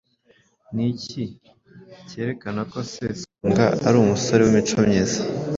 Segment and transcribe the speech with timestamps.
[0.75, 1.23] Ni iki
[2.09, 5.21] kerekana ko Sesonga ari umusore w’imico myiza?